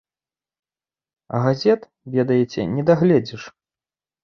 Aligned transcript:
А 1.27 1.43
газет, 1.43 1.81
ведаеце, 2.17 2.67
не 2.75 2.89
дагледзіш. 2.91 3.41